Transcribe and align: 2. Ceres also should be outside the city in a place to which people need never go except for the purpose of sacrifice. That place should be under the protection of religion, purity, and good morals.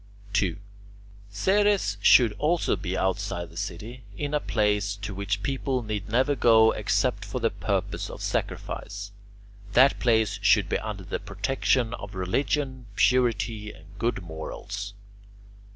2. 0.33 0.57
Ceres 1.29 1.97
also 2.39 2.71
should 2.71 2.81
be 2.81 2.97
outside 2.97 3.51
the 3.51 3.55
city 3.55 4.01
in 4.17 4.33
a 4.33 4.39
place 4.39 4.95
to 4.95 5.13
which 5.13 5.43
people 5.43 5.83
need 5.83 6.09
never 6.09 6.33
go 6.35 6.71
except 6.71 7.23
for 7.23 7.39
the 7.39 7.51
purpose 7.51 8.09
of 8.09 8.19
sacrifice. 8.19 9.11
That 9.73 9.99
place 9.99 10.39
should 10.41 10.67
be 10.67 10.79
under 10.79 11.03
the 11.03 11.19
protection 11.19 11.93
of 11.93 12.15
religion, 12.15 12.87
purity, 12.95 13.71
and 13.71 13.85
good 13.99 14.23
morals. 14.23 14.95